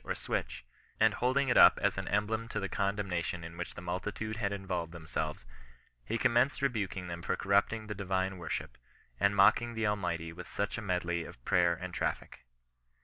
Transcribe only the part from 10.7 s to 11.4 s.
a medley